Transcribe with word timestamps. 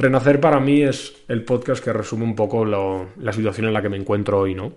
Renacer 0.00 0.40
para 0.40 0.60
mí 0.60 0.80
es 0.80 1.14
el 1.28 1.44
podcast 1.44 1.84
que 1.84 1.92
resume 1.92 2.24
un 2.24 2.34
poco 2.34 2.64
la 2.64 3.32
situación 3.34 3.66
en 3.66 3.74
la 3.74 3.82
que 3.82 3.90
me 3.90 3.98
encuentro 3.98 4.38
hoy, 4.38 4.54
¿no? 4.54 4.72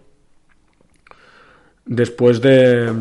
Después 1.86 2.42
de 2.42 2.92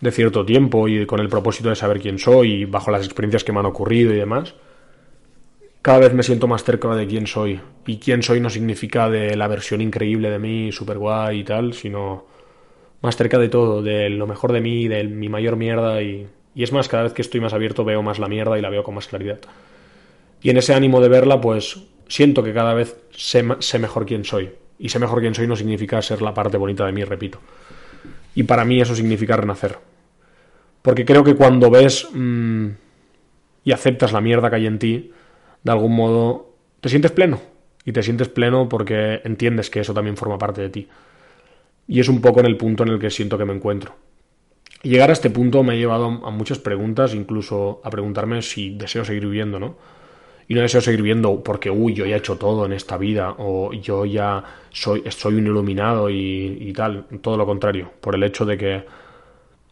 de 0.00 0.10
cierto 0.10 0.44
tiempo 0.44 0.88
y 0.88 1.06
con 1.06 1.20
el 1.20 1.28
propósito 1.28 1.68
de 1.68 1.76
saber 1.76 2.00
quién 2.00 2.18
soy 2.18 2.52
y 2.52 2.64
bajo 2.64 2.90
las 2.90 3.06
experiencias 3.06 3.44
que 3.44 3.52
me 3.52 3.60
han 3.60 3.66
ocurrido 3.66 4.12
y 4.12 4.16
demás, 4.16 4.56
cada 5.82 6.00
vez 6.00 6.14
me 6.14 6.24
siento 6.24 6.48
más 6.48 6.64
cerca 6.64 6.92
de 6.96 7.06
quién 7.06 7.28
soy. 7.28 7.60
Y 7.86 7.98
quién 7.98 8.24
soy 8.24 8.40
no 8.40 8.50
significa 8.50 9.08
de 9.08 9.36
la 9.36 9.46
versión 9.46 9.80
increíble 9.80 10.30
de 10.30 10.40
mí, 10.40 10.72
super 10.72 10.98
guay 10.98 11.38
y 11.38 11.44
tal, 11.44 11.74
sino 11.74 12.26
más 13.02 13.16
cerca 13.16 13.38
de 13.38 13.48
todo, 13.48 13.82
de 13.82 14.10
lo 14.10 14.26
mejor 14.26 14.52
de 14.52 14.60
mí, 14.60 14.88
de 14.88 15.04
mi 15.04 15.28
mayor 15.28 15.54
mierda 15.54 16.02
y, 16.02 16.26
y 16.54 16.62
es 16.62 16.72
más, 16.72 16.88
cada 16.88 17.02
vez 17.02 17.12
que 17.12 17.22
estoy 17.22 17.40
más 17.40 17.52
abierto 17.52 17.84
veo 17.84 18.02
más 18.02 18.18
la 18.18 18.28
mierda 18.28 18.58
y 18.58 18.62
la 18.62 18.70
veo 18.70 18.84
con 18.84 18.94
más 18.94 19.08
claridad. 19.08 19.40
Y 20.42 20.50
en 20.50 20.56
ese 20.56 20.74
ánimo 20.74 21.00
de 21.00 21.08
verla, 21.08 21.40
pues 21.40 21.82
siento 22.06 22.42
que 22.42 22.52
cada 22.52 22.74
vez 22.74 22.96
sé, 23.10 23.42
mejor 23.78 24.06
quién 24.06 24.24
soy. 24.24 24.50
Y 24.78 24.88
sé 24.88 24.98
mejor 24.98 25.20
quién 25.20 25.34
soy 25.34 25.46
no 25.46 25.56
significa 25.56 26.00
ser 26.02 26.22
la 26.22 26.34
parte 26.34 26.56
bonita 26.56 26.84
de 26.84 26.92
mí, 26.92 27.02
repito. 27.02 27.40
Y 28.34 28.44
para 28.44 28.64
mí 28.64 28.80
eso 28.80 28.94
significa 28.94 29.36
renacer. 29.36 29.78
Porque 30.82 31.04
creo 31.04 31.24
que 31.24 31.34
cuando 31.34 31.70
ves 31.70 32.06
mmm, 32.12 32.68
y 33.64 33.72
aceptas 33.72 34.12
la 34.12 34.20
mierda 34.20 34.50
que 34.50 34.56
hay 34.56 34.66
en 34.66 34.78
ti, 34.78 35.12
de 35.62 35.72
algún 35.72 35.96
modo 35.96 36.54
te 36.80 36.88
sientes 36.88 37.12
pleno. 37.12 37.40
Y 37.84 37.92
te 37.92 38.02
sientes 38.02 38.28
pleno 38.28 38.68
porque 38.68 39.20
entiendes 39.24 39.70
que 39.70 39.80
eso 39.80 39.94
también 39.94 40.16
forma 40.16 40.38
parte 40.38 40.62
de 40.62 40.68
ti. 40.68 40.88
Y 41.88 42.00
es 42.00 42.08
un 42.08 42.20
poco 42.20 42.40
en 42.40 42.46
el 42.46 42.56
punto 42.56 42.82
en 42.82 42.90
el 42.90 42.98
que 42.98 43.10
siento 43.10 43.38
que 43.38 43.44
me 43.44 43.54
encuentro. 43.54 43.94
Llegar 44.84 45.08
a 45.08 45.14
este 45.14 45.30
punto 45.30 45.62
me 45.62 45.72
ha 45.72 45.76
llevado 45.76 46.04
a 46.04 46.30
muchas 46.30 46.58
preguntas, 46.58 47.14
incluso 47.14 47.80
a 47.82 47.88
preguntarme 47.88 48.42
si 48.42 48.74
deseo 48.74 49.02
seguir 49.02 49.24
viviendo, 49.24 49.58
¿no? 49.58 49.76
Y 50.46 50.54
no 50.54 50.60
deseo 50.60 50.82
seguir 50.82 51.00
viviendo 51.00 51.42
porque, 51.42 51.70
uy, 51.70 51.94
yo 51.94 52.04
ya 52.04 52.16
he 52.16 52.18
hecho 52.18 52.36
todo 52.36 52.66
en 52.66 52.74
esta 52.74 52.98
vida, 52.98 53.34
o 53.38 53.72
yo 53.72 54.04
ya 54.04 54.44
soy, 54.70 55.02
un 55.24 55.46
iluminado 55.46 56.10
y, 56.10 56.70
tal. 56.76 57.06
Todo 57.22 57.38
lo 57.38 57.46
contrario, 57.46 57.92
por 58.02 58.14
el 58.14 58.24
hecho 58.24 58.44
de 58.44 58.58
que 58.58 58.84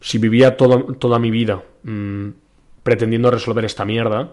si 0.01 0.17
vivía 0.17 0.57
toda 0.57 1.19
mi 1.19 1.29
vida 1.29 1.61
mmm, 1.83 2.29
pretendiendo 2.81 3.29
resolver 3.29 3.65
esta 3.65 3.85
mierda, 3.85 4.31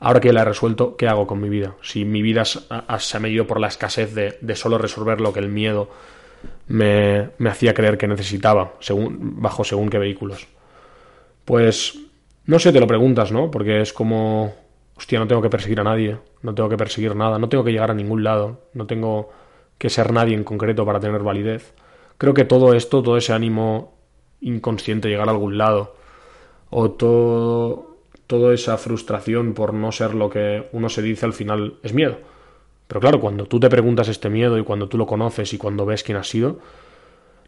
ahora 0.00 0.20
que 0.20 0.32
la 0.32 0.40
he 0.40 0.44
resuelto, 0.46 0.96
¿qué 0.96 1.06
hago 1.06 1.26
con 1.26 1.38
mi 1.38 1.50
vida? 1.50 1.74
Si 1.82 2.06
mi 2.06 2.22
vida 2.22 2.46
se 2.46 2.66
ha 2.70 3.20
medido 3.20 3.46
por 3.46 3.60
la 3.60 3.68
escasez 3.68 4.14
de, 4.14 4.38
de, 4.40 4.56
solo 4.56 4.78
resolver 4.78 5.20
lo 5.20 5.34
que 5.34 5.40
el 5.40 5.50
miedo 5.50 5.90
me, 6.68 7.30
me 7.38 7.50
hacía 7.50 7.74
creer 7.74 7.98
que 7.98 8.08
necesitaba, 8.08 8.74
según, 8.80 9.40
bajo 9.40 9.64
según 9.64 9.88
qué 9.88 9.98
vehículos. 9.98 10.46
Pues 11.44 11.98
no 12.46 12.58
sé, 12.58 12.72
te 12.72 12.80
lo 12.80 12.86
preguntas, 12.86 13.32
¿no? 13.32 13.50
Porque 13.50 13.80
es 13.80 13.92
como, 13.92 14.54
hostia, 14.96 15.18
no 15.18 15.26
tengo 15.26 15.42
que 15.42 15.50
perseguir 15.50 15.80
a 15.80 15.84
nadie, 15.84 16.18
no 16.42 16.54
tengo 16.54 16.68
que 16.68 16.76
perseguir 16.76 17.16
nada, 17.16 17.38
no 17.38 17.48
tengo 17.48 17.64
que 17.64 17.72
llegar 17.72 17.90
a 17.90 17.94
ningún 17.94 18.22
lado, 18.22 18.60
no 18.74 18.86
tengo 18.86 19.30
que 19.78 19.90
ser 19.90 20.12
nadie 20.12 20.34
en 20.34 20.44
concreto 20.44 20.84
para 20.84 21.00
tener 21.00 21.22
validez. 21.22 21.74
Creo 22.18 22.34
que 22.34 22.44
todo 22.44 22.74
esto, 22.74 23.02
todo 23.02 23.16
ese 23.16 23.32
ánimo 23.32 23.94
inconsciente 24.40 25.08
llegar 25.08 25.28
a 25.28 25.32
algún 25.32 25.58
lado, 25.58 25.96
o 26.70 26.90
todo, 26.90 27.96
toda 28.26 28.52
esa 28.54 28.76
frustración 28.76 29.54
por 29.54 29.74
no 29.74 29.92
ser 29.92 30.14
lo 30.14 30.28
que 30.30 30.68
uno 30.72 30.88
se 30.88 31.02
dice 31.02 31.26
al 31.26 31.32
final 31.32 31.78
es 31.82 31.94
miedo. 31.94 32.18
Pero 32.94 33.00
claro, 33.00 33.18
cuando 33.18 33.46
tú 33.46 33.58
te 33.58 33.68
preguntas 33.68 34.06
este 34.06 34.30
miedo 34.30 34.56
y 34.56 34.62
cuando 34.62 34.88
tú 34.88 34.96
lo 34.96 35.04
conoces 35.04 35.52
y 35.52 35.58
cuando 35.58 35.84
ves 35.84 36.04
quién 36.04 36.16
has 36.16 36.28
sido, 36.28 36.60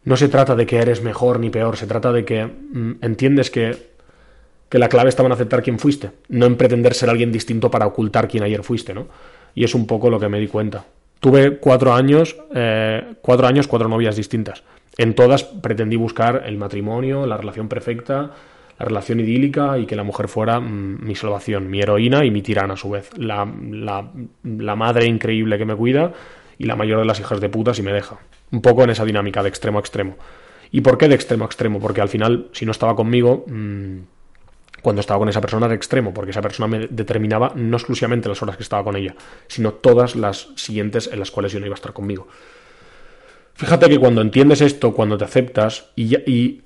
no 0.03 0.17
se 0.17 0.27
trata 0.27 0.57
de 0.57 0.65
que 0.65 0.75
eres 0.75 1.01
mejor 1.01 1.39
ni 1.39 1.49
peor, 1.49 1.77
se 1.77 1.87
trata 1.87 2.11
de 2.11 2.25
que 2.25 2.43
mm, 2.45 2.95
entiendes 3.01 3.49
que, 3.49 3.91
que 4.67 4.77
la 4.77 4.89
clave 4.89 5.07
estaba 5.07 5.27
en 5.27 5.31
aceptar 5.31 5.63
quién 5.63 5.79
fuiste, 5.79 6.11
no 6.27 6.47
en 6.47 6.57
pretender 6.57 6.93
ser 6.93 7.09
alguien 7.09 7.31
distinto 7.31 7.71
para 7.71 7.87
ocultar 7.87 8.27
quién 8.27 8.43
ayer 8.43 8.61
fuiste, 8.61 8.93
¿no? 8.93 9.07
Y 9.55 9.63
es 9.63 9.73
un 9.73 9.87
poco 9.87 10.09
lo 10.09 10.19
que 10.19 10.27
me 10.27 10.37
di 10.37 10.49
cuenta. 10.49 10.83
Tuve 11.21 11.59
cuatro 11.59 11.93
años, 11.93 12.35
eh, 12.53 13.15
cuatro 13.21 13.47
años, 13.47 13.67
cuatro 13.67 13.87
novias 13.87 14.17
distintas. 14.17 14.63
En 14.97 15.15
todas 15.15 15.45
pretendí 15.45 15.95
buscar 15.95 16.43
el 16.45 16.57
matrimonio, 16.57 17.25
la 17.25 17.37
relación 17.37 17.69
perfecta, 17.69 18.31
la 18.79 18.85
relación 18.85 19.19
idílica 19.19 19.77
y 19.77 19.85
que 19.85 19.95
la 19.95 20.03
mujer 20.03 20.27
fuera 20.27 20.59
mmm, 20.59 21.03
mi 21.03 21.15
salvación, 21.15 21.69
mi 21.69 21.81
heroína 21.81 22.25
y 22.25 22.31
mi 22.31 22.41
tirana 22.41 22.75
a 22.75 22.77
su 22.77 22.89
vez. 22.89 23.09
La, 23.17 23.51
la, 24.43 24.75
madre 24.75 25.05
increíble 25.05 25.57
que 25.57 25.65
me 25.65 25.75
cuida 25.75 26.13
y 26.57 26.65
la 26.65 26.75
mayor 26.75 26.99
de 26.99 27.05
las 27.05 27.19
hijas 27.19 27.41
de 27.41 27.49
puta 27.49 27.73
si 27.73 27.81
me 27.81 27.93
deja. 27.93 28.19
Un 28.51 28.61
poco 28.61 28.83
en 28.83 28.91
esa 28.91 29.05
dinámica 29.05 29.41
de 29.41 29.49
extremo 29.49 29.79
a 29.79 29.81
extremo. 29.81 30.15
¿Y 30.71 30.81
por 30.81 30.97
qué 30.97 31.07
de 31.07 31.15
extremo 31.15 31.45
a 31.45 31.47
extremo? 31.47 31.79
Porque 31.79 32.01
al 32.01 32.09
final, 32.09 32.49
si 32.51 32.65
no 32.65 32.71
estaba 32.71 32.95
conmigo, 32.95 33.45
mmm, 33.47 33.97
cuando 34.81 34.99
estaba 34.99 35.19
con 35.19 35.29
esa 35.29 35.41
persona 35.41 35.67
de 35.67 35.75
extremo, 35.75 36.13
porque 36.13 36.31
esa 36.31 36.41
persona 36.41 36.67
me 36.67 36.87
determinaba 36.87 37.53
no 37.55 37.77
exclusivamente 37.77 38.29
las 38.29 38.41
horas 38.41 38.57
que 38.57 38.63
estaba 38.63 38.83
con 38.83 38.95
ella, 38.95 39.15
sino 39.47 39.73
todas 39.73 40.15
las 40.15 40.49
siguientes 40.55 41.09
en 41.11 41.19
las 41.19 41.31
cuales 41.31 41.51
yo 41.51 41.59
no 41.59 41.65
iba 41.65 41.73
a 41.73 41.75
estar 41.75 41.93
conmigo. 41.93 42.27
Fíjate 43.55 43.89
que 43.89 43.97
cuando 43.97 44.21
entiendes 44.21 44.61
esto, 44.61 44.93
cuando 44.93 45.17
te 45.17 45.25
aceptas, 45.25 45.89
y, 45.95 46.15
y 46.31 46.61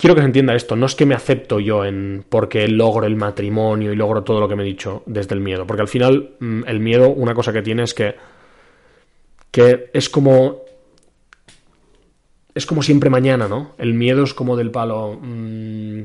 quiero 0.00 0.14
que 0.14 0.22
se 0.22 0.26
entienda 0.26 0.54
esto, 0.54 0.76
no 0.76 0.86
es 0.86 0.94
que 0.94 1.04
me 1.04 1.14
acepto 1.14 1.60
yo 1.60 1.84
en 1.84 2.24
porque 2.28 2.66
logro 2.66 3.06
el 3.06 3.16
matrimonio 3.16 3.92
y 3.92 3.96
logro 3.96 4.24
todo 4.24 4.40
lo 4.40 4.48
que 4.48 4.56
me 4.56 4.62
he 4.62 4.66
dicho 4.66 5.02
desde 5.04 5.34
el 5.34 5.40
miedo, 5.40 5.66
porque 5.66 5.82
al 5.82 5.88
final 5.88 6.36
mm, 6.40 6.62
el 6.66 6.80
miedo, 6.80 7.10
una 7.10 7.34
cosa 7.34 7.52
que 7.52 7.60
tiene 7.60 7.82
es 7.82 7.92
que, 7.92 8.14
que 9.50 9.90
es 9.92 10.08
como 10.08 10.62
es 12.54 12.66
como 12.66 12.82
siempre 12.82 13.10
mañana, 13.10 13.46
¿no? 13.46 13.72
El 13.78 13.94
miedo 13.94 14.24
es 14.24 14.34
como 14.34 14.56
del 14.56 14.70
palo. 14.70 15.18
Mmm, 15.20 16.02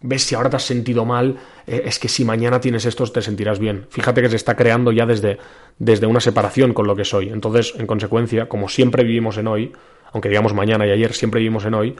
ves 0.00 0.22
si 0.22 0.34
ahora 0.34 0.48
te 0.48 0.56
has 0.56 0.62
sentido 0.62 1.04
mal, 1.04 1.36
eh, 1.66 1.82
es 1.86 1.98
que 1.98 2.08
si 2.08 2.24
mañana 2.24 2.60
tienes 2.60 2.84
esto 2.84 3.04
te 3.06 3.22
sentirás 3.22 3.58
bien. 3.58 3.86
Fíjate 3.90 4.22
que 4.22 4.28
se 4.28 4.36
está 4.36 4.54
creando 4.54 4.92
ya 4.92 5.06
desde, 5.06 5.38
desde 5.78 6.06
una 6.06 6.20
separación 6.20 6.72
con 6.72 6.86
lo 6.86 6.94
que 6.94 7.04
soy. 7.04 7.30
Entonces, 7.30 7.74
en 7.76 7.86
consecuencia, 7.86 8.48
como 8.48 8.68
siempre 8.68 9.02
vivimos 9.02 9.38
en 9.38 9.48
hoy, 9.48 9.72
aunque 10.12 10.28
digamos 10.28 10.54
mañana 10.54 10.86
y 10.86 10.90
ayer 10.90 11.12
siempre 11.14 11.40
vivimos 11.40 11.64
en 11.64 11.74
hoy, 11.74 11.96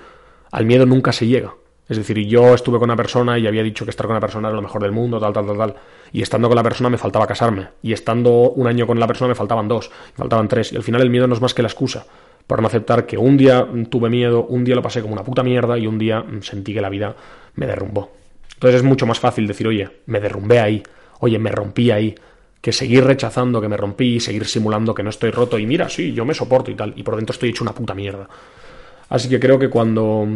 al 0.50 0.66
miedo 0.66 0.86
nunca 0.86 1.12
se 1.12 1.26
llega. 1.26 1.54
Es 1.88 1.96
decir, 1.96 2.18
yo 2.26 2.54
estuve 2.54 2.78
con 2.78 2.88
una 2.88 2.96
persona 2.96 3.38
y 3.38 3.46
había 3.46 3.62
dicho 3.62 3.84
que 3.84 3.90
estar 3.90 4.06
con 4.06 4.12
una 4.12 4.20
persona 4.20 4.48
era 4.48 4.56
lo 4.56 4.62
mejor 4.62 4.82
del 4.82 4.92
mundo, 4.92 5.18
tal, 5.18 5.32
tal, 5.32 5.46
tal, 5.46 5.56
tal. 5.56 5.74
Y 6.12 6.20
estando 6.20 6.48
con 6.48 6.56
la 6.56 6.62
persona 6.62 6.90
me 6.90 6.98
faltaba 6.98 7.26
casarme. 7.26 7.68
Y 7.82 7.94
estando 7.94 8.30
un 8.50 8.66
año 8.66 8.86
con 8.86 9.00
la 9.00 9.06
persona 9.06 9.28
me 9.28 9.34
faltaban 9.34 9.68
dos, 9.68 9.90
faltaban 10.14 10.48
tres. 10.48 10.72
Y 10.72 10.76
al 10.76 10.82
final 10.82 11.00
el 11.00 11.10
miedo 11.10 11.26
no 11.26 11.34
es 11.34 11.40
más 11.40 11.54
que 11.54 11.62
la 11.62 11.68
excusa 11.68 12.04
para 12.48 12.62
no 12.62 12.68
aceptar 12.68 13.06
que 13.06 13.18
un 13.18 13.36
día 13.36 13.68
tuve 13.90 14.08
miedo, 14.08 14.44
un 14.46 14.64
día 14.64 14.74
lo 14.74 14.82
pasé 14.82 15.02
como 15.02 15.12
una 15.12 15.22
puta 15.22 15.42
mierda 15.42 15.78
y 15.78 15.86
un 15.86 15.98
día 15.98 16.24
sentí 16.40 16.72
que 16.72 16.80
la 16.80 16.88
vida 16.88 17.14
me 17.54 17.66
derrumbó. 17.66 18.10
Entonces 18.54 18.80
es 18.80 18.82
mucho 18.82 19.06
más 19.06 19.20
fácil 19.20 19.46
decir, 19.46 19.68
oye, 19.68 19.88
me 20.06 20.18
derrumbé 20.18 20.58
ahí, 20.58 20.82
oye, 21.20 21.38
me 21.38 21.50
rompí 21.50 21.90
ahí, 21.90 22.14
que 22.60 22.72
seguir 22.72 23.04
rechazando 23.04 23.60
que 23.60 23.68
me 23.68 23.76
rompí 23.76 24.16
y 24.16 24.20
seguir 24.20 24.46
simulando 24.46 24.94
que 24.94 25.02
no 25.02 25.10
estoy 25.10 25.30
roto 25.30 25.58
y 25.58 25.66
mira, 25.66 25.90
sí, 25.90 26.14
yo 26.14 26.24
me 26.24 26.32
soporto 26.32 26.70
y 26.70 26.74
tal, 26.74 26.94
y 26.96 27.02
por 27.02 27.16
dentro 27.16 27.34
estoy 27.34 27.50
hecho 27.50 27.64
una 27.64 27.74
puta 27.74 27.94
mierda. 27.94 28.28
Así 29.08 29.28
que 29.28 29.40
creo 29.40 29.58
que 29.58 29.68
cuando 29.68 30.26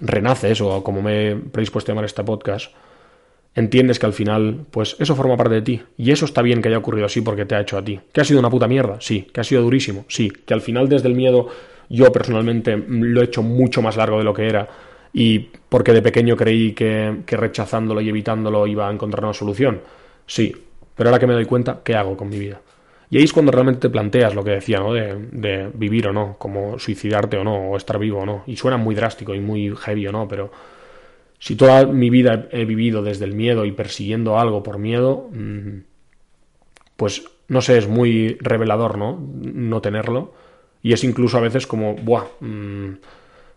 renaces, 0.00 0.60
o 0.60 0.82
como 0.82 1.02
me 1.02 1.30
he 1.30 1.36
predispuesto 1.36 1.90
a 1.90 1.94
llamar 1.94 2.04
este 2.04 2.24
podcast, 2.24 2.72
entiendes 3.54 3.98
que 3.98 4.06
al 4.06 4.12
final, 4.12 4.64
pues 4.70 4.96
eso 4.98 5.14
forma 5.14 5.36
parte 5.36 5.54
de 5.54 5.62
ti. 5.62 5.82
Y 5.96 6.10
eso 6.10 6.24
está 6.24 6.42
bien 6.42 6.62
que 6.62 6.68
haya 6.68 6.78
ocurrido 6.78 7.06
así 7.06 7.20
porque 7.20 7.44
te 7.44 7.54
ha 7.54 7.60
hecho 7.60 7.78
a 7.78 7.84
ti. 7.84 8.00
¿Que 8.12 8.20
ha 8.20 8.24
sido 8.24 8.40
una 8.40 8.50
puta 8.50 8.66
mierda? 8.66 8.98
Sí. 9.00 9.28
¿Que 9.32 9.40
ha 9.40 9.44
sido 9.44 9.62
durísimo? 9.62 10.04
Sí. 10.08 10.30
Que 10.30 10.54
al 10.54 10.60
final 10.60 10.88
desde 10.88 11.08
el 11.08 11.14
miedo 11.14 11.48
yo 11.88 12.10
personalmente 12.10 12.76
lo 12.76 13.20
he 13.20 13.24
hecho 13.24 13.42
mucho 13.42 13.82
más 13.82 13.96
largo 13.96 14.18
de 14.18 14.24
lo 14.24 14.32
que 14.32 14.48
era 14.48 14.68
y 15.12 15.50
porque 15.68 15.92
de 15.92 16.00
pequeño 16.00 16.36
creí 16.36 16.72
que, 16.72 17.18
que, 17.26 17.36
rechazándolo 17.36 18.00
y 18.00 18.08
evitándolo 18.08 18.66
iba 18.66 18.88
a 18.88 18.92
encontrar 18.92 19.24
una 19.24 19.34
solución. 19.34 19.82
Sí, 20.26 20.54
pero 20.96 21.10
ahora 21.10 21.18
que 21.18 21.26
me 21.26 21.34
doy 21.34 21.44
cuenta, 21.44 21.80
¿qué 21.84 21.94
hago 21.94 22.16
con 22.16 22.30
mi 22.30 22.38
vida? 22.38 22.60
Y 23.12 23.18
ahí 23.18 23.24
es 23.24 23.32
cuando 23.34 23.52
realmente 23.52 23.78
te 23.78 23.90
planteas 23.90 24.34
lo 24.34 24.42
que 24.42 24.52
decía, 24.52 24.78
¿no? 24.78 24.94
De, 24.94 25.70
vivir 25.74 26.06
o 26.06 26.14
no, 26.14 26.36
como 26.38 26.78
suicidarte 26.78 27.36
o 27.36 27.44
no, 27.44 27.68
o 27.68 27.76
estar 27.76 27.98
vivo 27.98 28.20
o 28.20 28.24
no. 28.24 28.42
Y 28.46 28.56
suena 28.56 28.78
muy 28.78 28.94
drástico 28.94 29.34
y 29.34 29.38
muy 29.38 29.76
heavy 29.76 30.06
o 30.06 30.12
no, 30.12 30.26
pero 30.26 30.50
si 31.38 31.54
toda 31.54 31.84
mi 31.84 32.08
vida 32.08 32.48
he 32.52 32.64
vivido 32.64 33.02
desde 33.02 33.26
el 33.26 33.34
miedo 33.34 33.66
y 33.66 33.72
persiguiendo 33.72 34.38
algo 34.38 34.62
por 34.62 34.78
miedo, 34.78 35.28
mmm, 35.30 35.80
pues 36.96 37.24
no 37.48 37.60
sé, 37.60 37.76
es 37.76 37.86
muy 37.86 38.38
revelador, 38.40 38.96
¿no? 38.96 39.22
No 39.42 39.82
tenerlo. 39.82 40.32
Y 40.82 40.94
es 40.94 41.04
incluso 41.04 41.36
a 41.36 41.42
veces 41.42 41.66
como, 41.66 41.94
¡buah! 41.96 42.24
Mmm, 42.40 42.92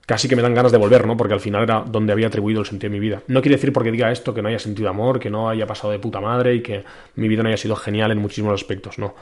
casi 0.05 0.27
que 0.27 0.35
me 0.35 0.41
dan 0.41 0.53
ganas 0.53 0.73
de 0.73 0.79
volver, 0.79 1.07
¿no? 1.07 1.15
Porque 1.15 1.33
al 1.33 1.39
final 1.39 1.63
era 1.63 1.81
donde 1.87 2.11
había 2.11 2.27
atribuido 2.27 2.59
el 2.59 2.67
sentido 2.67 2.91
de 2.91 2.99
mi 2.99 2.99
vida. 2.99 3.21
No 3.27 3.41
quiere 3.41 3.55
decir 3.55 3.71
porque 3.71 3.93
diga 3.93 4.11
esto 4.11 4.33
que 4.33 4.41
no 4.41 4.49
haya 4.49 4.59
sentido 4.59 4.89
amor, 4.89 5.17
que 5.17 5.29
no 5.29 5.49
haya 5.49 5.65
pasado 5.65 5.93
de 5.93 5.99
puta 5.99 6.19
madre 6.19 6.55
y 6.55 6.61
que 6.61 6.83
mi 7.15 7.29
vida 7.29 7.41
no 7.41 7.47
haya 7.47 7.57
sido 7.57 7.77
genial 7.77 8.11
en 8.11 8.17
muchísimos 8.17 8.53
aspectos, 8.53 8.99
no. 8.99 9.15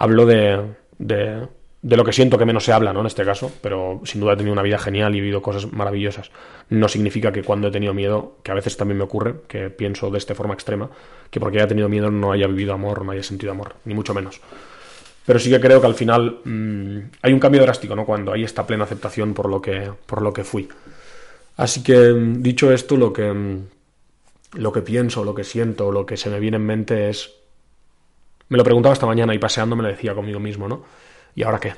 Hablo 0.00 0.26
de, 0.26 0.62
de, 0.98 1.48
lo 1.82 2.04
que 2.04 2.12
siento 2.12 2.38
que 2.38 2.44
menos 2.44 2.64
se 2.64 2.72
habla, 2.72 2.92
¿no? 2.92 3.00
En 3.00 3.06
este 3.06 3.24
caso, 3.24 3.50
pero 3.60 4.00
sin 4.04 4.20
duda 4.20 4.34
he 4.34 4.36
tenido 4.36 4.52
una 4.52 4.62
vida 4.62 4.78
genial 4.78 5.12
y 5.14 5.18
he 5.18 5.20
vivido 5.20 5.42
cosas 5.42 5.72
maravillosas. 5.72 6.30
No 6.68 6.88
significa 6.88 7.32
que 7.32 7.42
cuando 7.42 7.66
he 7.66 7.70
tenido 7.72 7.94
miedo, 7.94 8.36
que 8.44 8.52
a 8.52 8.54
veces 8.54 8.76
también 8.76 8.98
me 8.98 9.04
ocurre, 9.04 9.40
que 9.48 9.70
pienso 9.70 10.08
de 10.10 10.18
esta 10.18 10.36
forma 10.36 10.54
extrema, 10.54 10.88
que 11.32 11.40
porque 11.40 11.58
haya 11.58 11.66
tenido 11.66 11.88
miedo 11.88 12.12
no 12.12 12.30
haya 12.30 12.46
vivido 12.46 12.74
amor, 12.74 13.04
no 13.04 13.10
haya 13.10 13.24
sentido 13.24 13.50
amor, 13.50 13.74
ni 13.84 13.94
mucho 13.94 14.14
menos. 14.14 14.40
Pero 15.26 15.40
sí 15.40 15.50
que 15.50 15.60
creo 15.60 15.80
que 15.80 15.86
al 15.88 15.94
final 15.94 16.38
mmm, 16.44 16.98
hay 17.22 17.32
un 17.32 17.40
cambio 17.40 17.62
drástico, 17.62 17.96
¿no? 17.96 18.06
Cuando 18.06 18.32
hay 18.32 18.44
esta 18.44 18.66
plena 18.66 18.84
aceptación 18.84 19.34
por 19.34 19.48
lo 19.48 19.60
que, 19.60 19.90
por 20.06 20.22
lo 20.22 20.32
que 20.32 20.44
fui. 20.44 20.68
Así 21.56 21.82
que, 21.82 22.14
dicho 22.38 22.72
esto, 22.72 22.96
lo 22.96 23.12
que, 23.12 23.58
lo 24.52 24.72
que 24.72 24.80
pienso, 24.80 25.24
lo 25.24 25.34
que 25.34 25.42
siento, 25.42 25.90
lo 25.90 26.06
que 26.06 26.16
se 26.16 26.30
me 26.30 26.38
viene 26.38 26.56
en 26.56 26.66
mente 26.66 27.10
es... 27.10 27.34
Me 28.48 28.56
lo 28.56 28.64
preguntaba 28.64 28.92
esta 28.92 29.06
mañana 29.06 29.34
y 29.34 29.38
paseando 29.38 29.76
me 29.76 29.82
lo 29.82 29.88
decía 29.88 30.14
conmigo 30.14 30.40
mismo, 30.40 30.68
¿no? 30.68 30.82
¿Y 31.34 31.42
ahora 31.42 31.60
qué? 31.60 31.74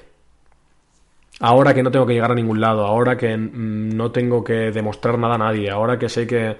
Ahora 1.40 1.74
que 1.74 1.82
no 1.82 1.90
tengo 1.90 2.06
que 2.06 2.12
llegar 2.12 2.30
a 2.32 2.34
ningún 2.34 2.60
lado, 2.60 2.84
ahora 2.84 3.16
que 3.16 3.36
no 3.36 4.10
tengo 4.12 4.44
que 4.44 4.70
demostrar 4.70 5.18
nada 5.18 5.36
a 5.36 5.38
nadie, 5.38 5.70
ahora 5.70 5.98
que 5.98 6.08
sé 6.08 6.26
que, 6.26 6.56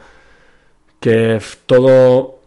que 0.99 1.41
todo 1.67 2.41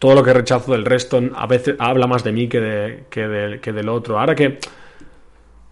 todo 0.00 0.14
lo 0.14 0.24
que 0.24 0.32
rechazo 0.32 0.72
del 0.72 0.84
resto 0.84 1.20
a 1.34 1.46
veces 1.46 1.76
habla 1.78 2.06
más 2.06 2.24
de 2.24 2.32
mí 2.32 2.48
que, 2.48 2.58
de, 2.58 3.04
que, 3.10 3.60
que 3.62 3.72
del 3.72 3.88
otro. 3.90 4.18
Ahora 4.18 4.34
que, 4.34 4.58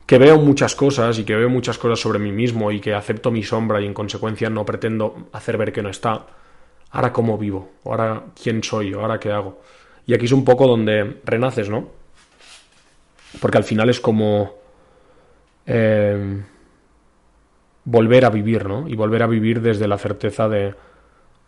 que 0.06 0.18
veo 0.18 0.38
muchas 0.38 0.74
cosas 0.74 1.18
y 1.18 1.24
que 1.24 1.34
veo 1.34 1.48
muchas 1.48 1.78
cosas 1.78 1.98
sobre 1.98 2.18
mí 2.18 2.30
mismo 2.30 2.70
y 2.70 2.78
que 2.78 2.94
acepto 2.94 3.30
mi 3.30 3.42
sombra 3.42 3.80
y 3.80 3.86
en 3.86 3.94
consecuencia 3.94 4.50
no 4.50 4.66
pretendo 4.66 5.28
hacer 5.32 5.56
ver 5.56 5.72
que 5.72 5.82
no 5.82 5.88
está, 5.88 6.26
ahora 6.90 7.12
cómo 7.12 7.38
vivo, 7.38 7.70
ahora 7.86 8.24
quién 8.40 8.62
soy, 8.62 8.92
ahora 8.92 9.18
qué 9.18 9.32
hago. 9.32 9.60
Y 10.08 10.14
aquí 10.14 10.24
es 10.24 10.32
un 10.32 10.42
poco 10.42 10.66
donde 10.66 11.20
renaces, 11.26 11.68
¿no? 11.68 11.86
Porque 13.42 13.58
al 13.58 13.64
final 13.64 13.90
es 13.90 14.00
como 14.00 14.54
eh, 15.66 16.42
volver 17.84 18.24
a 18.24 18.30
vivir, 18.30 18.66
¿no? 18.66 18.88
Y 18.88 18.96
volver 18.96 19.22
a 19.22 19.26
vivir 19.26 19.60
desde 19.60 19.86
la 19.86 19.98
certeza 19.98 20.48
de 20.48 20.74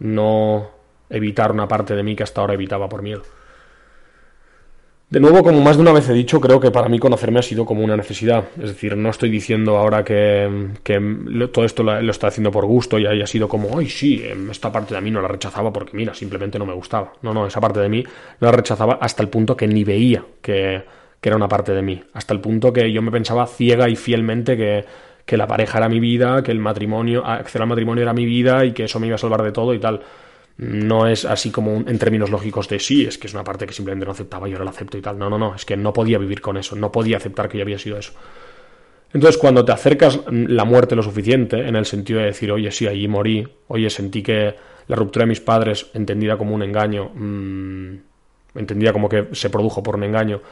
no 0.00 0.72
evitar 1.08 1.52
una 1.52 1.66
parte 1.68 1.96
de 1.96 2.02
mí 2.02 2.14
que 2.14 2.22
hasta 2.22 2.42
ahora 2.42 2.52
evitaba 2.52 2.86
por 2.86 3.00
miedo. 3.00 3.22
De 5.10 5.18
nuevo, 5.18 5.42
como 5.42 5.60
más 5.60 5.74
de 5.74 5.82
una 5.82 5.90
vez 5.90 6.08
he 6.08 6.12
dicho, 6.12 6.40
creo 6.40 6.60
que 6.60 6.70
para 6.70 6.88
mí 6.88 7.00
conocerme 7.00 7.40
ha 7.40 7.42
sido 7.42 7.64
como 7.66 7.82
una 7.82 7.96
necesidad. 7.96 8.44
Es 8.62 8.68
decir, 8.68 8.96
no 8.96 9.10
estoy 9.10 9.28
diciendo 9.28 9.76
ahora 9.76 10.04
que, 10.04 10.68
que 10.84 11.00
todo 11.52 11.64
esto 11.64 11.82
lo, 11.82 11.98
estoy 11.98 12.28
haciendo 12.28 12.52
por 12.52 12.64
gusto 12.64 12.96
y 12.96 13.06
haya 13.06 13.26
sido 13.26 13.48
como, 13.48 13.76
ay, 13.76 13.88
sí, 13.88 14.24
esta 14.48 14.70
parte 14.70 14.94
de 14.94 15.00
mí 15.00 15.10
no 15.10 15.20
la 15.20 15.26
rechazaba 15.26 15.72
porque, 15.72 15.96
mira, 15.96 16.14
simplemente 16.14 16.60
no 16.60 16.66
me 16.66 16.74
gustaba. 16.74 17.12
No, 17.22 17.34
no, 17.34 17.44
esa 17.44 17.60
parte 17.60 17.80
de 17.80 17.88
mí 17.88 18.04
la 18.38 18.52
rechazaba 18.52 18.98
hasta 19.00 19.20
el 19.24 19.28
punto 19.28 19.56
que 19.56 19.66
ni 19.66 19.82
veía 19.82 20.24
que, 20.40 20.84
que 21.20 21.28
era 21.28 21.34
una 21.34 21.48
parte 21.48 21.72
de 21.72 21.82
mí. 21.82 22.00
Hasta 22.12 22.32
el 22.32 22.40
punto 22.40 22.72
que 22.72 22.92
yo 22.92 23.02
me 23.02 23.10
pensaba 23.10 23.48
ciega 23.48 23.88
y 23.88 23.96
fielmente 23.96 24.56
que, 24.56 24.84
que 25.26 25.36
la 25.36 25.48
pareja 25.48 25.78
era 25.78 25.88
mi 25.88 25.98
vida, 25.98 26.44
que 26.44 26.52
el 26.52 26.60
matrimonio, 26.60 27.26
acceder 27.26 27.62
al 27.62 27.68
matrimonio 27.68 28.02
era 28.02 28.12
mi 28.12 28.26
vida 28.26 28.64
y 28.64 28.70
que 28.70 28.84
eso 28.84 29.00
me 29.00 29.08
iba 29.08 29.16
a 29.16 29.18
salvar 29.18 29.42
de 29.42 29.50
todo 29.50 29.74
y 29.74 29.80
tal 29.80 30.02
no 30.60 31.06
es 31.06 31.24
así 31.24 31.50
como 31.50 31.76
en 31.76 31.98
términos 31.98 32.28
lógicos 32.28 32.68
de 32.68 32.78
sí, 32.78 33.06
es 33.06 33.16
que 33.16 33.28
es 33.28 33.32
una 33.32 33.42
parte 33.42 33.64
que 33.66 33.72
simplemente 33.72 34.04
no 34.04 34.12
aceptaba 34.12 34.46
y 34.46 34.52
ahora 34.52 34.66
la 34.66 34.72
acepto 34.72 34.98
y 34.98 35.00
tal. 35.00 35.18
No, 35.18 35.30
no, 35.30 35.38
no, 35.38 35.54
es 35.54 35.64
que 35.64 35.74
no 35.74 35.94
podía 35.94 36.18
vivir 36.18 36.42
con 36.42 36.58
eso, 36.58 36.76
no 36.76 36.92
podía 36.92 37.16
aceptar 37.16 37.48
que 37.48 37.56
yo 37.56 37.62
había 37.62 37.78
sido 37.78 37.96
eso. 37.96 38.12
Entonces, 39.14 39.38
cuando 39.38 39.64
te 39.64 39.72
acercas 39.72 40.20
la 40.30 40.64
muerte 40.66 40.94
lo 40.94 41.02
suficiente, 41.02 41.66
en 41.66 41.76
el 41.76 41.86
sentido 41.86 42.20
de 42.20 42.26
decir, 42.26 42.52
oye, 42.52 42.70
sí, 42.72 42.86
allí 42.86 43.08
morí, 43.08 43.48
oye, 43.68 43.88
sentí 43.88 44.22
que 44.22 44.54
la 44.86 44.96
ruptura 44.96 45.24
de 45.24 45.30
mis 45.30 45.40
padres, 45.40 45.86
entendida 45.94 46.36
como 46.36 46.54
un 46.54 46.62
engaño, 46.62 47.10
mmm, 47.14 47.94
entendida 48.54 48.92
como 48.92 49.08
que 49.08 49.28
se 49.32 49.48
produjo 49.48 49.82
por 49.82 49.96
un 49.96 50.04
engaño, 50.04 50.42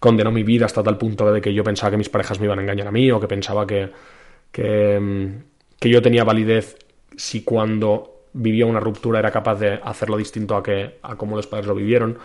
condenó 0.00 0.32
mi 0.32 0.44
vida 0.44 0.64
hasta 0.64 0.82
tal 0.82 0.96
punto 0.96 1.30
de 1.30 1.42
que 1.42 1.52
yo 1.52 1.62
pensaba 1.62 1.90
que 1.90 1.98
mis 1.98 2.08
parejas 2.08 2.40
me 2.40 2.46
iban 2.46 2.58
a 2.58 2.62
engañar 2.62 2.88
a 2.88 2.90
mí 2.90 3.10
o 3.10 3.20
que 3.20 3.28
pensaba 3.28 3.66
que, 3.66 3.90
que, 4.50 5.30
que 5.78 5.90
yo 5.90 6.00
tenía 6.00 6.24
validez 6.24 6.78
si 7.16 7.42
cuando 7.42 8.17
vivía 8.32 8.66
una 8.66 8.80
ruptura 8.80 9.18
era 9.18 9.30
capaz 9.30 9.56
de 9.56 9.80
hacerlo 9.82 10.16
distinto 10.16 10.56
a, 10.56 10.62
que, 10.62 10.98
a 11.02 11.16
como 11.16 11.36
los 11.36 11.46
padres 11.46 11.66
lo 11.66 11.74
vivieron, 11.74 12.18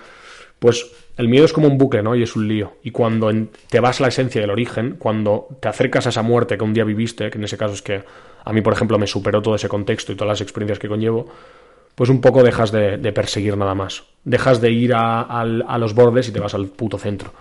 pues 0.59 0.91
el 1.17 1.27
miedo 1.27 1.45
es 1.45 1.53
como 1.53 1.67
un 1.67 1.77
bucle, 1.77 2.01
¿no? 2.01 2.15
Y 2.15 2.23
es 2.23 2.35
un 2.35 2.47
lío. 2.47 2.73
Y 2.83 2.91
cuando 2.91 3.31
te 3.69 3.79
vas 3.79 3.99
a 3.99 4.03
la 4.03 4.09
esencia 4.09 4.39
del 4.39 4.49
origen, 4.49 4.95
cuando 4.97 5.47
te 5.59 5.67
acercas 5.67 6.05
a 6.05 6.09
esa 6.09 6.21
muerte 6.21 6.57
que 6.57 6.63
un 6.63 6.73
día 6.73 6.85
viviste, 6.85 7.29
que 7.29 7.37
en 7.37 7.43
ese 7.43 7.57
caso 7.57 7.73
es 7.73 7.81
que 7.81 8.03
a 8.45 8.53
mí, 8.53 8.61
por 8.61 8.73
ejemplo, 8.73 8.97
me 8.97 9.07
superó 9.07 9.41
todo 9.41 9.55
ese 9.55 9.67
contexto 9.67 10.11
y 10.11 10.15
todas 10.15 10.29
las 10.29 10.41
experiencias 10.41 10.79
que 10.79 10.87
conllevo, 10.87 11.27
pues 11.95 12.09
un 12.09 12.21
poco 12.21 12.43
dejas 12.43 12.71
de, 12.71 12.97
perseguir 13.13 13.57
nada 13.57 13.75
más. 13.75 14.03
Dejas 14.23 14.61
de 14.61 14.71
ir 14.71 14.93
a, 14.95 15.21
a 15.21 15.77
los 15.77 15.93
bordes 15.93 16.29
y 16.29 16.31
te 16.31 16.39
vas 16.39 16.53
al 16.53 16.67
puto 16.67 16.97
centro. 16.97 17.33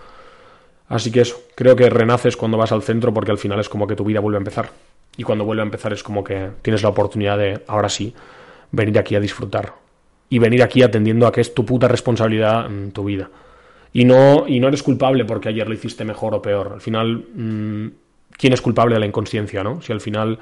Así 0.87 1.11
que 1.11 1.21
eso, 1.21 1.41
creo 1.55 1.75
que 1.75 1.89
renaces 1.89 2.37
cuando 2.37 2.57
vas 2.57 2.71
al 2.71 2.83
centro 2.83 3.13
porque 3.13 3.31
al 3.31 3.37
final 3.37 3.59
es 3.59 3.69
como 3.69 3.87
que 3.87 3.95
tu 3.95 4.03
vida 4.03 4.19
vuelve 4.19 4.37
a 4.37 4.39
empezar. 4.39 4.69
Y 5.17 5.23
cuando 5.23 5.45
vuelve 5.45 5.61
a 5.61 5.65
empezar 5.65 5.93
es 5.93 6.03
como 6.03 6.23
que 6.23 6.49
tienes 6.61 6.83
la 6.83 6.89
oportunidad 6.89 7.37
de, 7.37 7.63
ahora 7.67 7.89
sí, 7.89 8.13
venir 8.73 8.99
aquí 8.99 9.15
a 9.15 9.21
disfrutar. 9.21 9.75
Y 10.29 10.39
venir 10.39 10.63
aquí 10.63 10.81
atendiendo 10.81 11.27
a 11.27 11.31
que 11.31 11.41
es 11.41 11.53
tu 11.53 11.63
puta 11.63 11.87
responsabilidad 11.87 12.65
en 12.65 12.91
tu 12.91 13.05
vida. 13.05 13.29
Y 13.93 14.03
no, 14.03 14.45
y 14.47 14.59
no 14.59 14.67
eres 14.67 14.81
culpable 14.81 15.23
porque 15.23 15.49
ayer 15.49 15.67
lo 15.67 15.75
hiciste 15.75 16.03
mejor 16.03 16.33
o 16.33 16.41
peor. 16.41 16.71
Al 16.73 16.81
final, 16.81 17.25
mmm, 17.35 17.87
¿quién 18.35 18.51
es 18.51 18.61
culpable 18.61 18.95
de 18.95 18.99
la 18.99 19.05
inconsciencia, 19.05 19.63
no? 19.63 19.81
Si 19.81 19.93
al 19.93 20.01
final 20.01 20.39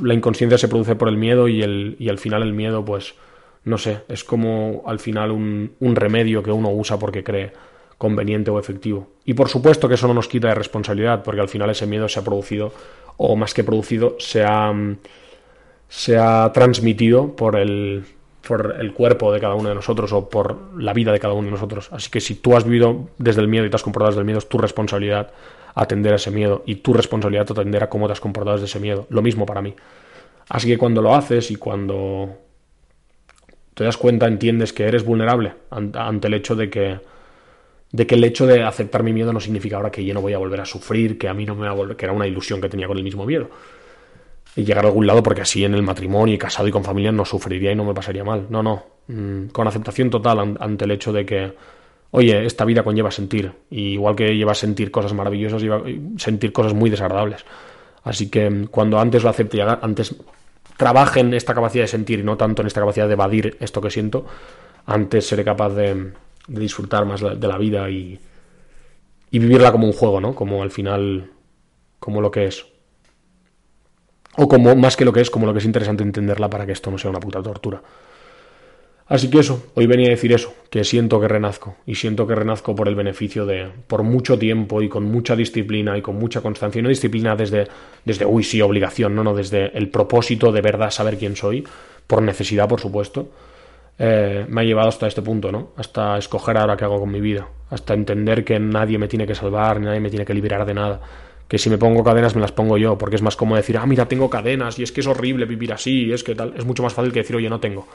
la 0.00 0.14
inconsciencia 0.14 0.56
se 0.56 0.68
produce 0.68 0.94
por 0.94 1.08
el 1.08 1.16
miedo 1.16 1.48
y, 1.48 1.62
el, 1.62 1.96
y 1.98 2.08
al 2.08 2.18
final 2.18 2.42
el 2.42 2.52
miedo, 2.52 2.84
pues, 2.84 3.14
no 3.64 3.76
sé, 3.76 4.02
es 4.08 4.22
como 4.22 4.84
al 4.86 5.00
final 5.00 5.32
un, 5.32 5.72
un 5.80 5.96
remedio 5.96 6.42
que 6.44 6.52
uno 6.52 6.70
usa 6.70 6.98
porque 6.98 7.24
cree 7.24 7.52
conveniente 7.98 8.52
o 8.52 8.60
efectivo. 8.60 9.08
Y 9.24 9.34
por 9.34 9.48
supuesto 9.48 9.88
que 9.88 9.94
eso 9.94 10.06
no 10.06 10.14
nos 10.14 10.28
quita 10.28 10.48
de 10.48 10.54
responsabilidad, 10.54 11.24
porque 11.24 11.40
al 11.40 11.48
final 11.48 11.70
ese 11.70 11.86
miedo 11.88 12.08
se 12.08 12.20
ha 12.20 12.24
producido, 12.24 12.72
o 13.16 13.34
más 13.34 13.52
que 13.52 13.64
producido, 13.64 14.16
se 14.20 14.44
ha 14.44 14.72
se 15.92 16.16
ha 16.16 16.50
transmitido 16.54 17.36
por 17.36 17.54
el, 17.54 18.06
por 18.48 18.76
el 18.80 18.94
cuerpo 18.94 19.30
de 19.30 19.40
cada 19.40 19.54
uno 19.54 19.68
de 19.68 19.74
nosotros 19.74 20.10
o 20.14 20.30
por 20.30 20.74
la 20.80 20.94
vida 20.94 21.12
de 21.12 21.20
cada 21.20 21.34
uno 21.34 21.44
de 21.44 21.50
nosotros. 21.50 21.90
Así 21.92 22.10
que 22.10 22.22
si 22.22 22.36
tú 22.36 22.56
has 22.56 22.64
vivido 22.64 23.10
desde 23.18 23.42
el 23.42 23.48
miedo 23.48 23.66
y 23.66 23.70
te 23.70 23.76
has 23.76 23.82
comportado 23.82 24.10
desde 24.10 24.20
el 24.20 24.24
miedo, 24.24 24.38
es 24.38 24.48
tu 24.48 24.56
responsabilidad 24.56 25.32
atender 25.74 26.14
a 26.14 26.16
ese 26.16 26.30
miedo 26.30 26.62
y 26.64 26.76
tu 26.76 26.94
responsabilidad 26.94 27.46
atender 27.50 27.82
a 27.82 27.90
cómo 27.90 28.06
te 28.06 28.14
has 28.14 28.20
comportado 28.20 28.56
desde 28.56 28.68
ese 28.68 28.80
miedo. 28.80 29.06
Lo 29.10 29.20
mismo 29.20 29.44
para 29.44 29.60
mí. 29.60 29.74
Así 30.48 30.66
que 30.66 30.78
cuando 30.78 31.02
lo 31.02 31.14
haces 31.14 31.50
y 31.50 31.56
cuando 31.56 32.38
te 33.74 33.84
das 33.84 33.98
cuenta, 33.98 34.26
entiendes 34.26 34.72
que 34.72 34.84
eres 34.84 35.04
vulnerable 35.04 35.52
ante 35.68 36.26
el 36.26 36.32
hecho 36.32 36.56
de 36.56 36.70
que 36.70 37.00
de 37.90 38.06
que 38.06 38.14
el 38.14 38.24
hecho 38.24 38.46
de 38.46 38.62
aceptar 38.62 39.02
mi 39.02 39.12
miedo 39.12 39.34
no 39.34 39.40
significa 39.40 39.76
ahora 39.76 39.90
que 39.90 40.02
yo 40.02 40.14
no 40.14 40.22
voy 40.22 40.32
a 40.32 40.38
volver 40.38 40.62
a 40.62 40.64
sufrir, 40.64 41.18
que 41.18 41.28
a 41.28 41.34
mí 41.34 41.44
no 41.44 41.54
me 41.54 41.66
va 41.66 41.72
a 41.72 41.74
volver, 41.74 41.98
que 41.98 42.06
era 42.06 42.14
una 42.14 42.26
ilusión 42.26 42.62
que 42.62 42.70
tenía 42.70 42.86
con 42.86 42.96
el 42.96 43.04
mismo 43.04 43.26
miedo 43.26 43.50
y 44.54 44.64
llegar 44.64 44.84
a 44.84 44.88
algún 44.88 45.06
lado 45.06 45.22
porque 45.22 45.42
así 45.42 45.64
en 45.64 45.74
el 45.74 45.82
matrimonio 45.82 46.34
y 46.34 46.38
casado 46.38 46.68
y 46.68 46.70
con 46.70 46.84
familia 46.84 47.12
no 47.12 47.24
sufriría 47.24 47.72
y 47.72 47.74
no 47.74 47.84
me 47.84 47.94
pasaría 47.94 48.24
mal. 48.24 48.46
No, 48.50 48.62
no. 48.62 48.84
Mm, 49.08 49.46
con 49.46 49.66
aceptación 49.66 50.10
total 50.10 50.56
ante 50.58 50.84
el 50.84 50.90
hecho 50.90 51.12
de 51.12 51.24
que, 51.24 51.54
oye, 52.10 52.44
esta 52.44 52.64
vida 52.64 52.82
conlleva 52.82 53.10
sentir. 53.10 53.52
Y 53.70 53.94
igual 53.94 54.14
que 54.14 54.36
lleva 54.36 54.52
a 54.52 54.56
sentir 54.56 54.90
cosas 54.90 55.14
maravillosas, 55.14 55.62
lleva 55.62 55.78
a 55.78 56.18
sentir 56.18 56.52
cosas 56.52 56.74
muy 56.74 56.90
desagradables. 56.90 57.44
Así 58.04 58.28
que 58.28 58.50
mm, 58.50 58.66
cuando 58.66 58.98
antes 58.98 59.22
lo 59.22 59.30
acepte 59.30 59.58
y 59.58 59.60
antes 59.60 60.16
trabaje 60.76 61.20
en 61.20 61.32
esta 61.34 61.54
capacidad 61.54 61.84
de 61.84 61.88
sentir 61.88 62.20
y 62.20 62.22
no 62.22 62.36
tanto 62.36 62.62
en 62.62 62.66
esta 62.66 62.80
capacidad 62.80 63.06
de 63.06 63.14
evadir 63.14 63.56
esto 63.60 63.80
que 63.80 63.90
siento, 63.90 64.26
antes 64.86 65.26
seré 65.26 65.44
capaz 65.44 65.70
de, 65.70 66.12
de 66.48 66.60
disfrutar 66.60 67.04
más 67.06 67.20
de 67.20 67.48
la 67.48 67.56
vida 67.56 67.88
y, 67.88 68.18
y 69.30 69.38
vivirla 69.38 69.72
como 69.72 69.86
un 69.86 69.92
juego, 69.92 70.20
¿no? 70.20 70.34
Como 70.34 70.62
al 70.62 70.70
final, 70.70 71.30
como 71.98 72.20
lo 72.20 72.30
que 72.30 72.46
es. 72.46 72.66
O 74.36 74.48
como, 74.48 74.74
más 74.76 74.96
que 74.96 75.04
lo 75.04 75.12
que 75.12 75.20
es, 75.20 75.30
como 75.30 75.46
lo 75.46 75.52
que 75.52 75.58
es 75.58 75.64
interesante 75.64 76.02
entenderla 76.02 76.48
para 76.48 76.64
que 76.64 76.72
esto 76.72 76.90
no 76.90 76.98
sea 76.98 77.10
una 77.10 77.20
puta 77.20 77.42
tortura. 77.42 77.82
Así 79.06 79.28
que 79.28 79.40
eso, 79.40 79.66
hoy 79.74 79.86
venía 79.86 80.06
a 80.06 80.10
decir 80.10 80.32
eso, 80.32 80.54
que 80.70 80.84
siento 80.84 81.20
que 81.20 81.28
renazco, 81.28 81.76
y 81.84 81.96
siento 81.96 82.26
que 82.26 82.34
renazco 82.34 82.74
por 82.74 82.88
el 82.88 82.94
beneficio 82.94 83.44
de, 83.44 83.68
por 83.86 84.04
mucho 84.04 84.38
tiempo 84.38 84.80
y 84.80 84.88
con 84.88 85.04
mucha 85.04 85.36
disciplina 85.36 85.98
y 85.98 86.02
con 86.02 86.16
mucha 86.16 86.40
constancia, 86.40 86.78
y 86.78 86.82
no 86.82 86.88
disciplina 86.88 87.36
desde, 87.36 87.68
desde, 88.06 88.24
uy, 88.24 88.42
sí, 88.42 88.62
obligación, 88.62 89.14
no, 89.14 89.22
no, 89.22 89.34
desde 89.34 89.76
el 89.76 89.90
propósito 89.90 90.50
de 90.50 90.62
verdad 90.62 90.90
saber 90.90 91.18
quién 91.18 91.36
soy, 91.36 91.62
por 92.06 92.22
necesidad, 92.22 92.66
por 92.66 92.80
supuesto, 92.80 93.28
eh, 93.98 94.46
me 94.48 94.62
ha 94.62 94.64
llevado 94.64 94.88
hasta 94.88 95.08
este 95.08 95.20
punto, 95.20 95.52
¿no? 95.52 95.72
Hasta 95.76 96.16
escoger 96.16 96.56
ahora 96.56 96.76
qué 96.76 96.84
hago 96.84 96.98
con 96.98 97.10
mi 97.10 97.20
vida, 97.20 97.46
hasta 97.68 97.92
entender 97.92 98.44
que 98.44 98.58
nadie 98.58 98.96
me 98.96 99.08
tiene 99.08 99.26
que 99.26 99.34
salvar, 99.34 99.78
nadie 99.80 100.00
me 100.00 100.08
tiene 100.08 100.24
que 100.24 100.32
liberar 100.32 100.64
de 100.64 100.72
nada, 100.72 101.00
que 101.52 101.58
si 101.58 101.68
me 101.68 101.76
pongo 101.76 102.02
cadenas 102.02 102.34
me 102.34 102.40
las 102.40 102.50
pongo 102.50 102.78
yo, 102.78 102.96
porque 102.96 103.16
es 103.16 103.20
más 103.20 103.36
cómodo 103.36 103.58
decir, 103.58 103.76
ah, 103.76 103.84
mira, 103.84 104.08
tengo 104.08 104.30
cadenas 104.30 104.78
y 104.78 104.84
es 104.84 104.90
que 104.90 105.02
es 105.02 105.06
horrible 105.06 105.44
vivir 105.44 105.70
así, 105.70 106.06
y 106.06 106.12
es 106.14 106.24
que 106.24 106.34
tal, 106.34 106.54
es 106.56 106.64
mucho 106.64 106.82
más 106.82 106.94
fácil 106.94 107.12
que 107.12 107.18
decir, 107.18 107.36
oye, 107.36 107.50
no 107.50 107.60
tengo. 107.60 107.86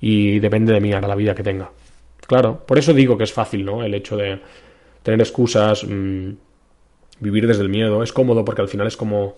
Y 0.00 0.38
depende 0.38 0.72
de 0.72 0.80
mí 0.80 0.94
ahora 0.94 1.06
la 1.06 1.14
vida 1.14 1.34
que 1.34 1.42
tenga. 1.42 1.70
Claro, 2.26 2.64
por 2.66 2.78
eso 2.78 2.94
digo 2.94 3.18
que 3.18 3.24
es 3.24 3.32
fácil, 3.34 3.66
¿no? 3.66 3.84
El 3.84 3.92
hecho 3.92 4.16
de 4.16 4.40
tener 5.02 5.20
excusas, 5.20 5.84
mmm, 5.86 6.30
vivir 7.20 7.46
desde 7.46 7.64
el 7.64 7.68
miedo, 7.68 8.02
es 8.02 8.14
cómodo 8.14 8.46
porque 8.46 8.62
al 8.62 8.68
final 8.68 8.86
es 8.86 8.96
como 8.96 9.36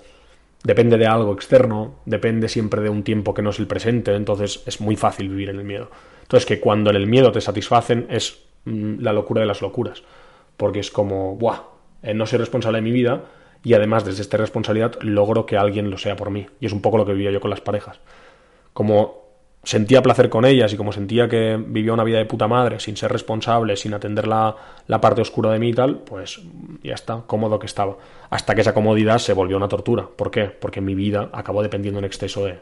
depende 0.63 0.97
de 0.97 1.09
algo 1.09 1.33
externo, 1.33 1.97
depende 2.05 2.49
siempre 2.49 2.81
de 2.81 2.91
un 2.91 3.03
tiempo 3.03 3.35
que 3.35 3.43
no 3.43 3.51
es 3.51 3.59
el 3.59 3.67
presente, 3.67 4.15
entonces 4.15 4.63
es 4.67 4.81
muy 4.81 4.95
fácil 4.95 5.31
vivir 5.31 5.51
en 5.51 5.59
el 5.59 5.65
miedo. 5.65 5.91
Entonces 6.23 6.47
que 6.47 6.61
cuando 6.61 6.91
en 6.91 6.97
el 6.97 7.09
miedo 7.09 7.33
te 7.33 7.41
satisfacen 7.41 8.07
es 8.09 8.39
mm, 8.67 9.01
la 9.01 9.13
locura 9.13 9.41
de 9.41 9.49
las 9.49 9.63
locuras, 9.63 10.05
porque 10.57 10.79
es 10.79 10.93
como, 10.93 11.35
¡buah! 11.35 11.59
Eh, 12.05 12.15
no 12.15 12.25
soy 12.25 12.39
responsable 12.39 12.79
de 12.79 12.83
mi 12.83 12.93
vida 12.93 13.25
y 13.65 13.75
además 13.75 14.05
desde 14.05 14.23
esta 14.23 14.37
responsabilidad 14.37 14.95
logro 15.01 15.47
que 15.47 15.57
alguien 15.57 15.91
lo 15.91 15.99
sea 15.99 16.17
por 16.17 16.31
mí. 16.31 16.47
Y 16.61 16.67
es 16.67 16.73
un 16.73 16.81
poco 16.81 16.99
lo 16.99 17.07
que 17.07 17.13
vivía 17.13 17.31
yo 17.31 17.41
con 17.41 17.51
las 17.51 17.61
parejas. 17.61 18.01
Como 18.73 19.29
sentía 19.65 20.03
placer 20.03 20.31
con 20.31 20.45
ellas 20.45 20.73
y 20.73 20.77
como 20.77 20.93
sentía 20.93 21.29
que 21.29 21.57
vivía 21.57 21.93
una 21.93 22.05
vida 22.05 22.19
de 22.19 22.25
puta 22.25 22.49
madre 22.49 22.81
sin 22.81 22.97
ser 22.97 23.13
responsable, 23.13 23.77
sin 23.77 23.93
atender 23.93 24.27
la, 24.27 24.55
la, 24.87 25.01
parte 25.01 25.21
oscura 25.21 25.51
de 25.51 25.59
mí 25.59 25.71
y 25.71 25.75
tal, 25.75 25.99
pues 25.99 26.41
ya 26.83 26.95
está, 26.95 27.23
cómodo 27.27 27.59
que 27.59 27.67
estaba. 27.67 27.97
Hasta 28.31 28.55
que 28.55 28.61
esa 28.61 28.73
comodidad 28.73 29.19
se 29.19 29.33
volvió 29.33 29.57
una 29.57 29.69
tortura. 29.69 30.09
¿Por 30.17 30.31
qué? 30.31 30.45
Porque 30.45 30.81
mi 30.81 30.95
vida 30.95 31.29
acabó 31.33 31.63
dependiendo 31.63 31.99
en 31.99 32.05
exceso 32.05 32.45
de, 32.45 32.61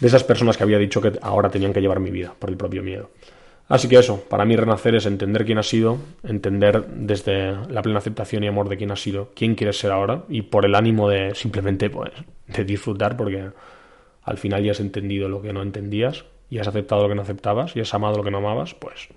de 0.00 0.06
esas 0.06 0.24
personas 0.24 0.56
que 0.56 0.64
había 0.64 0.78
dicho 0.78 1.00
que 1.00 1.12
ahora 1.22 1.48
tenían 1.48 1.72
que 1.72 1.80
llevar 1.80 2.00
mi 2.00 2.10
vida 2.10 2.34
por 2.38 2.50
el 2.50 2.56
propio 2.56 2.82
miedo. 2.82 3.10
Así 3.68 3.88
que 3.88 3.98
eso, 3.98 4.22
para 4.28 4.44
mí 4.44 4.56
renacer 4.56 4.94
es 4.94 5.06
entender 5.06 5.46
quién 5.46 5.58
has 5.58 5.68
sido, 5.68 5.98
entender 6.22 6.86
desde 6.86 7.52
la 7.68 7.80
plena 7.80 7.98
aceptación 7.98 8.44
y 8.44 8.48
amor 8.48 8.68
de 8.68 8.76
quién 8.76 8.90
has 8.90 9.00
sido, 9.00 9.30
quién 9.34 9.54
quieres 9.54 9.78
ser 9.78 9.90
ahora 9.90 10.24
y 10.28 10.42
por 10.42 10.66
el 10.66 10.74
ánimo 10.74 11.08
de 11.08 11.34
simplemente 11.34 11.88
pues 11.88 12.12
de 12.46 12.64
disfrutar 12.64 13.16
porque 13.16 13.50
al 14.22 14.38
final 14.38 14.62
ya 14.62 14.72
has 14.72 14.80
entendido 14.80 15.28
lo 15.28 15.40
que 15.40 15.54
no 15.54 15.62
entendías 15.62 16.26
y 16.50 16.58
has 16.58 16.68
aceptado 16.68 17.02
lo 17.02 17.08
que 17.08 17.14
no 17.14 17.22
aceptabas 17.22 17.74
y 17.74 17.80
has 17.80 17.94
amado 17.94 18.18
lo 18.18 18.22
que 18.22 18.30
no 18.30 18.38
amabas, 18.38 18.74
pues 18.74 19.08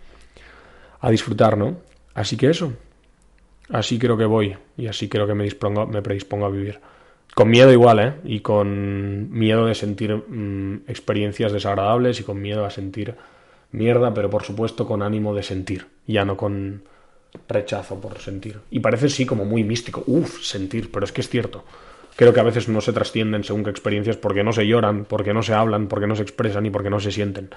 a 0.99 1.11
disfrutar, 1.11 1.57
¿no? 1.57 1.77
Así 2.13 2.37
que 2.37 2.49
eso. 2.49 2.73
Así 3.69 3.99
creo 3.99 4.17
que 4.17 4.25
voy 4.25 4.55
y 4.77 4.87
así 4.87 5.09
creo 5.09 5.27
que 5.27 5.33
me, 5.33 5.43
dispongo, 5.43 5.85
me 5.85 6.01
predispongo 6.01 6.45
a 6.45 6.49
vivir. 6.49 6.79
Con 7.35 7.49
miedo 7.49 7.71
igual, 7.71 7.99
¿eh? 7.99 8.13
Y 8.23 8.39
con 8.39 9.29
miedo 9.31 9.65
de 9.65 9.75
sentir 9.75 10.15
mmm, 10.15 10.83
experiencias 10.87 11.51
desagradables 11.51 12.19
y 12.19 12.23
con 12.23 12.41
miedo 12.41 12.65
a 12.65 12.69
sentir 12.69 13.13
mierda, 13.71 14.13
pero 14.13 14.29
por 14.29 14.43
supuesto 14.43 14.85
con 14.85 15.01
ánimo 15.01 15.33
de 15.35 15.43
sentir, 15.43 15.87
ya 16.05 16.25
no 16.25 16.37
con 16.37 16.83
rechazo 17.47 17.99
por 17.99 18.19
sentir. 18.19 18.59
Y 18.71 18.79
parece 18.79 19.09
sí 19.09 19.25
como 19.25 19.45
muy 19.45 19.63
místico, 19.63 20.03
uff, 20.07 20.41
sentir, 20.43 20.91
pero 20.91 21.05
es 21.05 21.11
que 21.11 21.21
es 21.21 21.29
cierto 21.29 21.63
creo 22.17 22.33
que 22.33 22.39
a 22.41 22.43
veces 22.43 22.67
no 22.67 22.81
se 22.81 22.91
trascienden 22.91 23.43
según 23.45 23.63
qué 23.63 23.69
experiencias 23.69 24.17
porque 24.17 24.43
no 24.43 24.51
se 24.51 24.67
lloran, 24.67 25.05
porque 25.05 25.33
no 25.33 25.43
se 25.43 25.53
hablan, 25.53 25.87
porque 25.87 26.07
no 26.07 26.15
se 26.15 26.23
expresan 26.23 26.65
y 26.65 26.71
porque 26.71 26.89
no 26.89 26.99
se 26.99 27.11
sienten. 27.11 27.49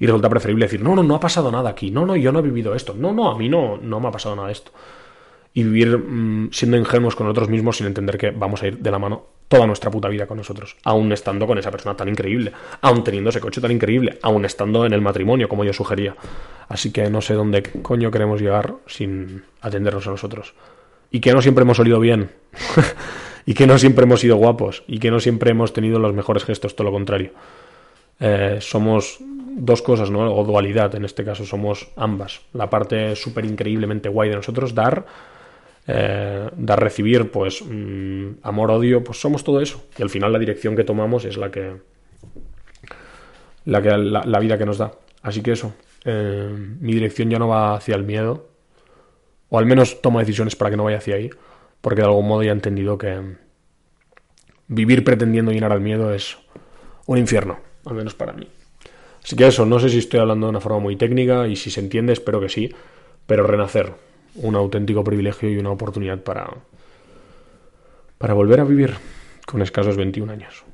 Y 0.00 0.06
resulta 0.06 0.30
preferible 0.30 0.64
decir, 0.64 0.80
no, 0.80 0.96
no, 0.96 1.02
no 1.02 1.14
ha 1.14 1.20
pasado 1.20 1.52
nada 1.52 1.70
aquí, 1.70 1.90
no, 1.90 2.06
no, 2.06 2.16
yo 2.16 2.32
no 2.32 2.38
he 2.38 2.42
vivido 2.42 2.74
esto, 2.74 2.94
no, 2.94 3.12
no, 3.12 3.30
a 3.30 3.38
mí 3.38 3.48
no, 3.48 3.76
no 3.76 4.00
me 4.00 4.08
ha 4.08 4.10
pasado 4.10 4.34
nada 4.34 4.50
esto. 4.50 4.72
Y 5.52 5.62
vivir 5.62 5.98
mmm, 5.98 6.48
siendo 6.50 6.78
ingenuos 6.78 7.14
con 7.14 7.26
nosotros 7.26 7.50
mismos 7.50 7.76
sin 7.76 7.86
entender 7.86 8.16
que 8.16 8.30
vamos 8.30 8.62
a 8.62 8.68
ir 8.68 8.78
de 8.78 8.90
la 8.90 8.98
mano 8.98 9.26
toda 9.50 9.66
nuestra 9.66 9.90
puta 9.90 10.08
vida 10.08 10.28
con 10.28 10.36
nosotros, 10.36 10.76
aún 10.84 11.10
estando 11.10 11.44
con 11.44 11.58
esa 11.58 11.72
persona 11.72 11.96
tan 11.96 12.08
increíble, 12.08 12.52
aún 12.82 13.02
teniendo 13.02 13.30
ese 13.30 13.40
coche 13.40 13.60
tan 13.60 13.72
increíble, 13.72 14.16
aún 14.22 14.44
estando 14.44 14.86
en 14.86 14.92
el 14.92 15.00
matrimonio, 15.00 15.48
como 15.48 15.64
yo 15.64 15.72
sugería. 15.72 16.14
Así 16.68 16.92
que 16.92 17.10
no 17.10 17.20
sé 17.20 17.34
dónde 17.34 17.64
coño 17.64 18.12
queremos 18.12 18.40
llegar 18.40 18.76
sin 18.86 19.42
atendernos 19.60 20.06
a 20.06 20.10
nosotros. 20.10 20.54
Y 21.10 21.18
que 21.18 21.32
no 21.32 21.42
siempre 21.42 21.62
hemos 21.62 21.80
olido 21.80 21.98
bien. 21.98 22.30
y 23.44 23.54
que 23.54 23.66
no 23.66 23.76
siempre 23.76 24.04
hemos 24.04 24.20
sido 24.20 24.36
guapos 24.36 24.84
y 24.86 25.00
que 25.00 25.10
no 25.10 25.18
siempre 25.18 25.50
hemos 25.50 25.72
tenido 25.72 25.98
los 25.98 26.14
mejores 26.14 26.44
gestos, 26.44 26.76
todo 26.76 26.84
lo 26.84 26.92
contrario. 26.92 27.32
Eh, 28.20 28.58
somos 28.60 29.18
dos 29.20 29.82
cosas, 29.82 30.12
¿no? 30.12 30.32
O 30.32 30.44
dualidad, 30.44 30.94
en 30.94 31.04
este 31.04 31.24
caso 31.24 31.44
somos 31.44 31.88
ambas. 31.96 32.40
La 32.52 32.70
parte 32.70 33.16
súper 33.16 33.44
increíblemente 33.46 34.08
guay 34.08 34.28
de 34.28 34.36
nosotros, 34.36 34.76
dar, 34.76 35.06
eh, 35.86 36.48
dar, 36.56 36.80
recibir, 36.80 37.30
pues 37.30 37.62
mmm, 37.62 38.38
amor, 38.42 38.70
odio, 38.70 39.02
pues 39.02 39.20
somos 39.20 39.44
todo 39.44 39.60
eso. 39.60 39.84
Y 39.98 40.02
al 40.02 40.10
final 40.10 40.32
la 40.32 40.38
dirección 40.38 40.76
que 40.76 40.84
tomamos 40.84 41.24
es 41.24 41.36
la 41.36 41.50
que, 41.50 41.76
la, 43.64 43.82
que, 43.82 43.90
la, 43.90 44.24
la 44.24 44.38
vida 44.38 44.58
que 44.58 44.66
nos 44.66 44.78
da. 44.78 44.92
Así 45.22 45.42
que 45.42 45.52
eso, 45.52 45.74
eh, 46.04 46.48
mi 46.80 46.94
dirección 46.94 47.30
ya 47.30 47.38
no 47.38 47.48
va 47.48 47.74
hacia 47.74 47.94
el 47.94 48.04
miedo, 48.04 48.48
o 49.48 49.58
al 49.58 49.66
menos 49.66 50.00
tomo 50.00 50.20
decisiones 50.20 50.56
para 50.56 50.70
que 50.70 50.76
no 50.76 50.84
vaya 50.84 50.98
hacia 50.98 51.16
ahí 51.16 51.30
porque 51.80 52.02
de 52.02 52.08
algún 52.08 52.28
modo 52.28 52.42
ya 52.42 52.50
he 52.50 52.52
entendido 52.54 52.98
que 52.98 53.36
vivir 54.68 55.04
pretendiendo 55.04 55.52
llenar 55.52 55.72
al 55.72 55.80
miedo 55.80 56.12
es 56.12 56.38
un 57.06 57.18
infierno, 57.18 57.58
al 57.86 57.94
menos 57.94 58.14
para 58.14 58.32
mí. 58.32 58.48
Así 59.22 59.36
que 59.36 59.46
eso, 59.46 59.66
no 59.66 59.78
sé 59.78 59.88
si 59.88 59.98
estoy 59.98 60.20
hablando 60.20 60.46
de 60.46 60.50
una 60.50 60.60
forma 60.60 60.78
muy 60.78 60.96
técnica 60.96 61.46
y 61.46 61.56
si 61.56 61.70
se 61.70 61.80
entiende, 61.80 62.12
espero 62.12 62.40
que 62.40 62.48
sí, 62.48 62.72
pero 63.26 63.46
renacer, 63.46 63.92
un 64.36 64.54
auténtico 64.54 65.04
privilegio 65.04 65.50
y 65.50 65.58
una 65.58 65.70
oportunidad 65.70 66.22
para, 66.22 66.50
para 68.18 68.34
volver 68.34 68.60
a 68.60 68.64
vivir 68.64 68.94
con 69.46 69.62
escasos 69.62 69.96
21 69.96 70.32
años. 70.32 70.64